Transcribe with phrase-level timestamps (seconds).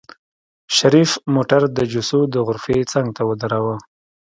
[0.77, 3.75] شريف موټر د جوسو د غرفې څنګ ته ودروه.